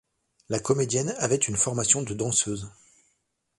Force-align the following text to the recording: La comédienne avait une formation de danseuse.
La 0.49 0.57
comédienne 0.57 1.13
avait 1.19 1.35
une 1.35 1.55
formation 1.55 2.01
de 2.01 2.15
danseuse. 2.15 2.71